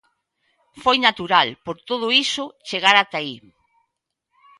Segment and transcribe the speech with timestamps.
[0.83, 3.35] Foi natural, por todo iso, chegar ata aí.